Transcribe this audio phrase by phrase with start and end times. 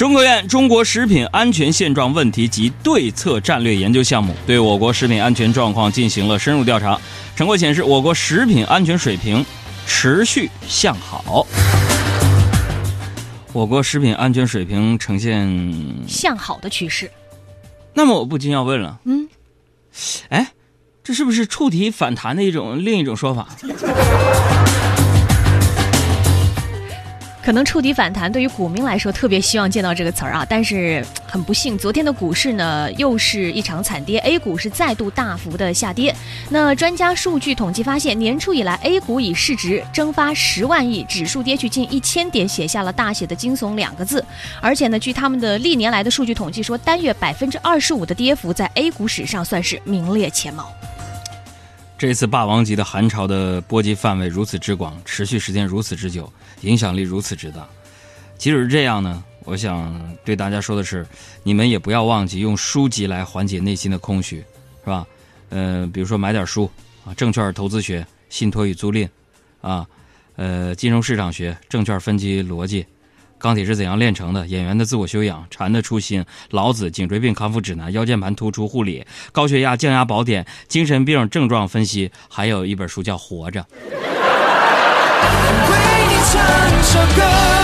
[0.00, 6.98] 中科院中国食品安全现状问题及对策战略研究项目对我国食品安全状况进行了深入调查，
[7.36, 9.44] 成果显示，我国食品安全水平
[9.86, 11.46] 持续向好。
[13.52, 15.46] 我国食品安全水平呈现
[16.08, 17.10] 向好的趋势。
[17.92, 19.28] 那么我不禁要问了，嗯，
[20.30, 20.50] 哎，
[21.04, 23.48] 这是不是触底反弹的一种另一种说法？
[27.50, 36.14] 可能触底反弹对于股民来说特别希望见到这个词儿啊，但是很不幸，昨天的股市呢又是一场惨跌，A 股是再度大幅的下跌。
[36.50, 44.24] 那专家数据统计发现，年初以来 A 股以市值蒸发十万亿，指数跌去近一千点，写下了大写的惊悚两个字。
[44.60, 50.72] 而且呢，据他们的历年来的数据统计说，单月百分之二十五的跌幅，在 A 股史上算是名列前茅。
[52.00, 56.32] 这次霸王级的寒潮的波及范围如此之广，持续时间如此之久，
[56.62, 57.68] 影响力如此之大。
[58.38, 61.06] 即使是这样呢，我想对大家说的是，
[61.42, 64.38] 你们也不要忘记用书籍来缓解内心的空虚，
[64.82, 65.06] 是吧？
[65.50, 66.70] 呃，比如说买点书
[67.04, 69.06] 啊，证券投资学、信托与租赁，
[69.60, 69.86] 啊，
[70.36, 72.86] 呃，金融市场学、证券分级逻辑。
[73.40, 74.46] 钢铁是怎样炼成的？
[74.46, 83.60] 演员的自我修养，禅的初心，老子颈椎病康复指南，腰间盘突出护理，高血压降压宝典，精神病症状分析，还有一本书叫《活着》。
[85.70, 86.38] 为你唱
[86.82, 87.59] 首歌，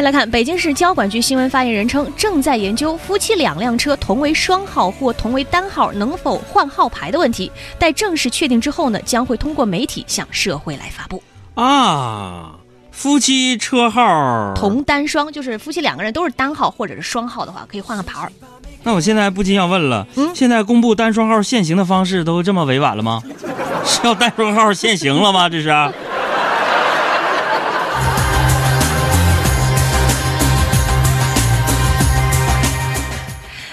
[0.00, 7.52] 再来看，北京市交管局新闻发言人称，正在研究夫妻两辆车同为双号或同为单号能否换号牌的问题。
[7.78, 11.22] 待正式确定之后呢，将会通过媒体向社会来发布。
[11.54, 12.52] 啊，
[12.90, 18.32] 夫妻车号同单双，就是夫妻两个人都是单号或者是双号的话，可以换个牌儿。
[18.82, 23.22] 那我现在不禁要问了，嗯，现在公布单双号限行的方式都这么委婉了吗？
[23.84, 25.46] 是要单双号限行了吗？
[25.46, 25.68] 这是？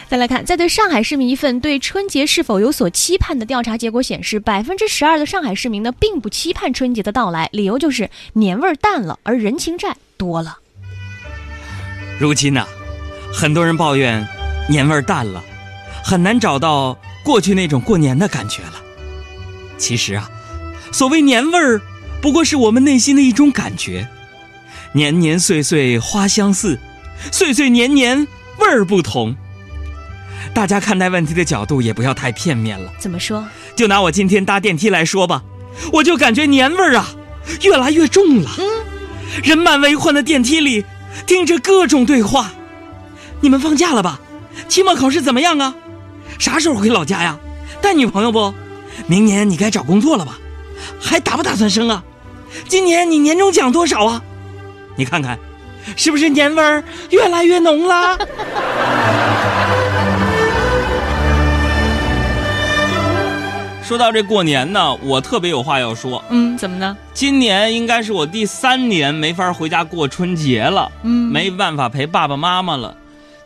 [0.09, 10.59] 再来看，在对上海市民一份对春节是否有所期盼的调查结果显示，百分之十二的上海市民呢并不期盼春节的到来，理由就是年味儿淡了，而人情债多了。
[12.22, 12.66] 如今呢，
[13.34, 14.25] 很多人抱怨
[14.69, 15.44] 年味儿淡了，
[16.01, 18.81] 很难找到过去那种过年的感觉了。
[19.78, 20.31] 其实啊，
[20.94, 21.81] 所谓年味儿，
[22.22, 24.07] 不过是我们内心的一种感觉。
[24.94, 26.79] 年年岁岁花相似，
[27.29, 28.25] 岁岁年年
[28.59, 29.35] 味儿不同。
[30.53, 32.91] 大家看待问题的角度也不要太片面了。
[32.99, 33.45] 怎么说？
[33.75, 35.43] 就拿我今天搭电梯来说吧，
[35.93, 37.07] 我就感觉年味儿啊
[37.61, 38.49] 越来越重了。
[38.57, 38.65] 嗯，
[39.43, 40.83] 人满为患的电梯里，
[41.25, 42.51] 听着各种对话。
[43.41, 44.19] 你们放假了吧？
[44.67, 45.75] 期末考试怎么样啊？
[46.39, 47.37] 啥时候回老家呀？
[47.81, 48.53] 带女朋友不？
[49.05, 50.39] 明年你该找工作了吧？
[50.99, 52.03] 还打不打算生啊？
[52.67, 54.23] 今年你年终奖多少啊？
[54.95, 55.37] 你看看，
[55.95, 58.17] 是不是年味儿越来越浓了？
[63.87, 66.21] 说到这过年呢，我特别有话要说。
[66.27, 66.97] 嗯，怎么呢？
[67.13, 70.91] 今年应该是我第三年没法回家过春节了。
[71.03, 72.93] 嗯，没办法陪爸爸妈妈了。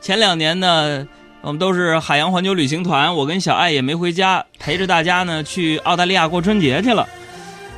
[0.01, 1.07] 前两年呢，
[1.41, 7.07] 我们都是海洋环球旅行团，我跟小爱也没回家，陪着大家呢去澳大利亚过春节去了。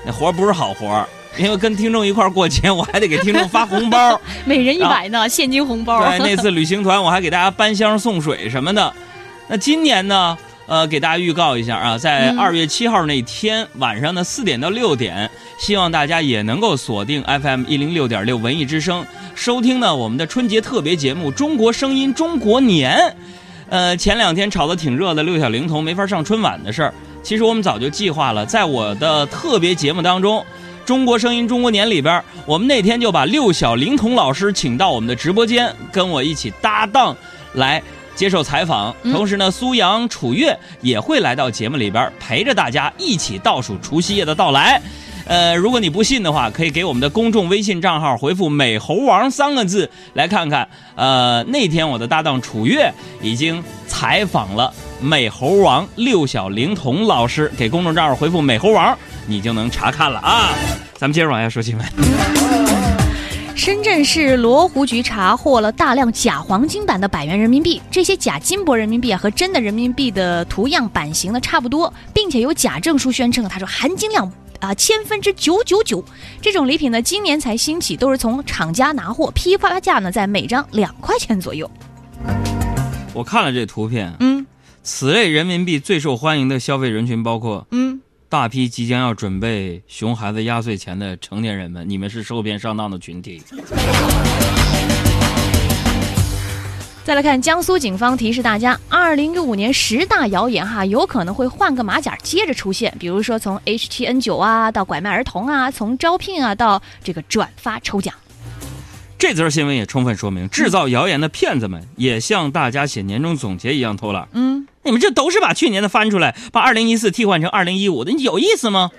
[0.05, 1.05] 那活不是好活，
[1.37, 5.99] 因为跟听众一块过节，我还得给听众发红包， 每人一百呢，现金红包。
[5.99, 8.93] 对，那次旅行团我还给大家搬箱送水什么的。
[9.49, 10.37] 那今年呢？
[10.65, 15.29] 呃，给大家预告一下啊，在二月七号那天晚上的四点到六点，
[15.59, 22.97] 希望大家也能够锁定 FM 一零六点六文艺之声，收听呢我们的春节特别节目《中国声音中国年》。
[23.69, 30.39] 呃，前两天炒得挺热的六小龄童没法上春晚的事儿，其实我们早就计划了，在我的特别节目当中，
[30.85, 37.15] 《中国声音中国年》里边，我们那天就把六小龄童老师请到我们的直播间，跟我一起搭档
[37.53, 37.81] 来。
[38.15, 44.81] 接受采访，同时呢，苏阳、楚月也会来到节目里边，陪着大家一起倒数除夕夜的到来。
[45.25, 50.67] 呃，如果你不信的话，可以给我们的公众微信账号回复“美猴王”三个字来看看。
[50.95, 60.49] 呃，那天我的搭档楚月已经采访了美猴王六小龄童老师，给公众账号回复“美猴王”，你就能查看了啊。
[60.95, 62.72] 咱们接着往下说新闻。
[63.63, 74.29] 深圳市罗湖局查获了大量假黄金版的百元人民币，这些假金箔人民币啊和真的人民币的图样版型呢差不多，并且有假证书宣称，他说含金量
[74.59, 76.03] 啊千分之九九九。
[76.41, 81.71] 这种礼品呢今年才兴起，都是从厂家拿货，批发价呢在每张两块钱左右。
[83.13, 84.45] 我看了这图片，嗯
[84.83, 88.01] 此类人民币最受欢迎的消费人群包括嗯，
[88.33, 93.43] 大批即将要准备熊孩子压岁钱的成年人们，你们是受骗上当的群体。
[97.03, 108.15] 再来看江苏警方提示大家，二零一五年十大谣言哈，有可能会换个马甲接着出现，比如说从 HTN9 啊到拐卖儿童啊，从招聘啊到这个转发抽奖。
[109.19, 114.27] 这则新闻也充分说明，制造谣言的骗子们也像大家写年终总结一样偷懒。
[114.31, 118.91] 嗯，你们这都是把去年的翻出来，把二零一四替换成二零一五的，你有意思吗？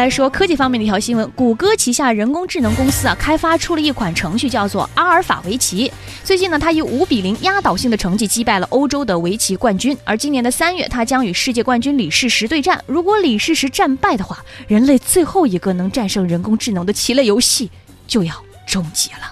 [0.00, 5.92] 来说科技方面的一条新闻，谷歌旗下人工智能公司啊，开发出了一款程序，叫做阿尔法围棋。
[6.24, 9.94] 最近呢，它以五比零压倒性的成绩击败了欧洲的围棋冠军。
[10.06, 12.82] 而今年的三月，它将与世界冠军李世石对战。
[12.86, 17.70] 如果李世石战败的话，人类最后一个能战胜人工智能的棋类游戏
[18.06, 18.34] 就要
[18.66, 19.30] 终结了。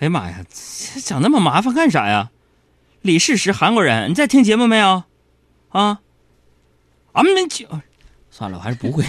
[0.00, 0.36] 呀妈呀，
[0.94, 2.28] 这讲那么麻烦干啥呀？
[3.00, 5.04] 李世石，韩国人，你在听节目没有？
[5.70, 6.00] 啊？
[7.12, 7.66] 俺们就
[8.36, 9.02] 算了，我还是不会。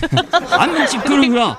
[0.52, 1.58] 俺们就哥哥，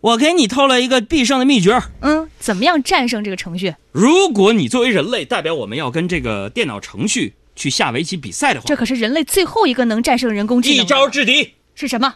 [0.00, 1.76] 我给你透了一个必胜的秘诀。
[2.02, 3.74] 嗯，怎么样战胜这个程序？
[3.90, 10.84] 如果你作为人类代表我们要跟这个电脑程序去下围棋比赛的话，这可是人类最后一个能战胜人工智能。
[10.84, 12.14] 一招制敌，是什么？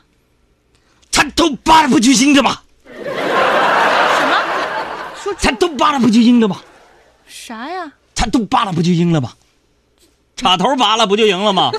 [1.10, 2.60] 他都扒拉不就赢的吗？
[2.84, 3.00] 什
[4.28, 4.36] 么？
[5.20, 6.60] 说他都扒拉不就赢了吗？
[7.26, 7.90] 啥呀？
[8.14, 9.32] 他都扒拉不就赢了吗？
[10.36, 11.72] 插头拔了不就赢了吗？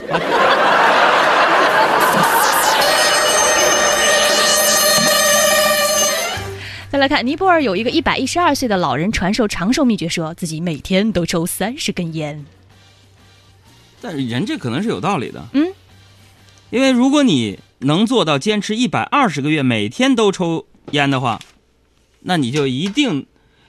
[6.99, 12.45] 来看，尼泊尔有一个一百一十二岁的老人传授长寿秘诀，说自己每天都抽三十根烟。
[14.01, 15.73] 但是人这可能是有道理的，嗯，
[16.69, 21.39] 因为如果你能做到坚持一百二十个月，每天都抽烟的话，
[22.21, 23.25] 那你就一定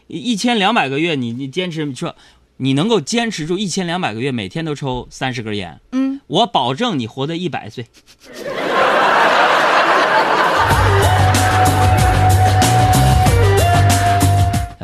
[0.08, 2.16] 一千两百个月你，你坚持说
[2.56, 7.86] 你能够坚持住一千两百个月，每天都抽三十根烟，嗯，我保证你活到一百岁。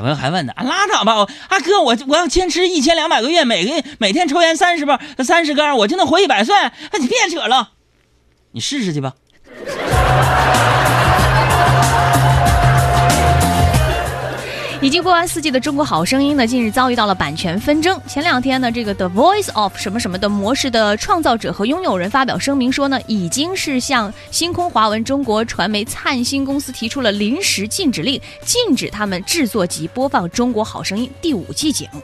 [0.07, 6.55] 朋友还问呢，啊拉倒吧，我啊哥，我我要坚持一千两百个月，每个每天抽烟三十包三十根，我就能活一百岁。
[6.55, 7.73] 哎，你别扯了，
[8.53, 9.15] 你试试去吧。
[14.83, 17.99] 已经过完四季的《中国好声音》呢，近日遭遇到了版权纷争。
[18.07, 32.03] 前两天呢，这个 The Voice of 什么什么的模式的创造者和拥有人发表声明说呢，已经是向星空华文中国传媒灿星公司提出了临时禁止令，禁止他们制作及播放《中国好声音》第五季节目。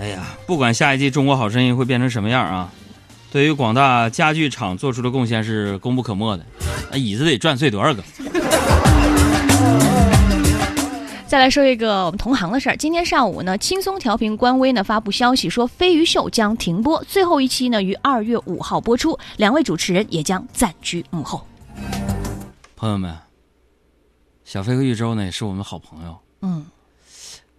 [0.00, 2.70] 哎呀，不管下一季《中国好声音》会变成什么样啊，
[3.30, 6.44] 对于广大家具厂做出的贡献是功不可没的。
[6.90, 8.02] 那椅子得转碎多少个？
[11.28, 12.76] 再来说一个我们同行的事儿。
[12.78, 21.46] 今天上午呢，轻松调频官微呢发布消息说，《飞鱼秀》将停播，最后一期呢于二月五号播出，两位主持人也将暂居幕后。
[22.76, 23.14] 朋友们，
[24.42, 26.18] 小飞和玉州呢也是我们好朋友。
[26.40, 26.64] 嗯，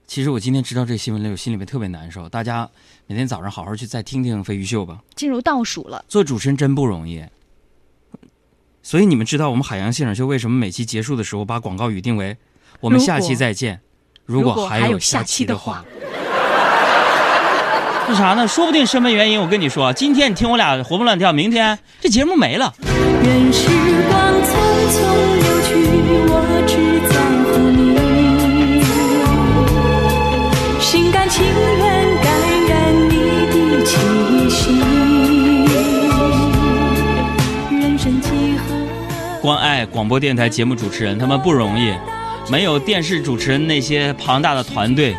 [0.07, 2.27] 其实我今天知道这新闻了，我心里面特别难受。
[2.27, 2.68] 大家
[3.06, 5.00] 每天早上好好去再听听飞鱼秀吧。
[5.13, 6.04] 进入倒数了。
[6.07, 7.24] 做主持人真不容易。
[8.81, 12.35] 所以你们知道我们海洋现场秀为什么每期结束的时候把广告语定为
[12.80, 13.80] “我们下期再见”？
[14.26, 15.86] 如果果还有下下期的话话，
[18.09, 18.48] 为啥呢？
[18.48, 19.42] 说不定什么原因？
[19.42, 22.74] 我跟你说，今天你听我俩活蹦乱跳，明天这节目没了。
[23.24, 23.68] 任时
[24.07, 24.52] 光匆
[24.94, 25.00] 匆
[25.36, 25.69] 流去，
[26.30, 26.33] 我
[26.68, 26.74] 只
[27.09, 27.14] 在
[27.45, 27.81] 乎你，
[30.80, 31.81] 心甘情愿
[32.24, 32.28] 感
[32.69, 32.71] 染
[33.09, 33.14] 你
[33.52, 33.54] 的
[33.86, 33.90] 气
[34.50, 34.59] 息。
[37.80, 38.59] 人生几何？
[39.42, 41.94] 关爱广播电台节目主持人，他们不容易，
[42.49, 45.15] 没有电视主持人那些庞大的团队，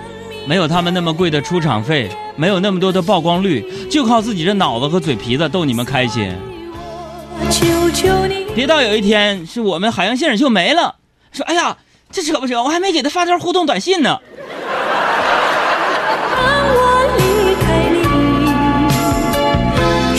[0.48, 6.34] 没有他们那么贵的出场费，没有那么多的曝光率，就靠自己这脑子和嘴皮子逗你们开心。
[7.48, 10.96] 求求你，别到有一天是我们海洋现场秀没了，
[11.30, 11.76] 说哎呀，
[12.10, 12.60] 这扯不扯？
[12.62, 14.18] 我还没给他发条互动短信呢。
[16.36, 16.42] 让
[16.74, 18.02] 我离开你，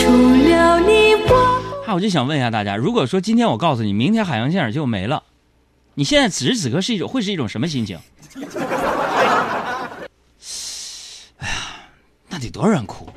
[0.02, 0.10] 除
[0.48, 1.60] 了你我。
[1.86, 5.22] 哈，我就想问一下大家，如果说今天我告诉你，明天海洋现场秀没了，
[5.94, 7.98] 你现在此时此刻是一种会是一种什么心情？
[11.38, 11.74] 哎呀
[12.28, 13.08] 那得多少人哭？